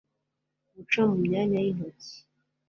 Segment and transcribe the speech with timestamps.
[0.73, 2.13] guca mu myanya y'intoki